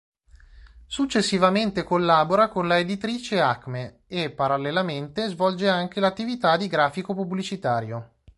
[0.87, 8.09] Successivamente collabora con la Editrice Acme e, parallelamente, svolge anche l'attività di grafico pubblicitario.